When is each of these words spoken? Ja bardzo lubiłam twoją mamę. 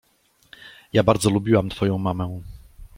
Ja 0.93 1.03
bardzo 1.03 1.29
lubiłam 1.29 1.69
twoją 1.69 1.97
mamę. 1.97 2.41